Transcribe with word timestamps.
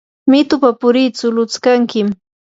mitupa 0.33 0.69
puritsu 0.79 1.25
lutskankiymi. 1.35 2.13